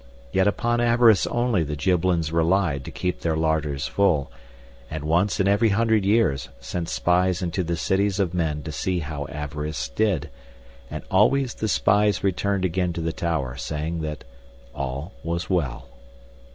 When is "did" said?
9.89-10.31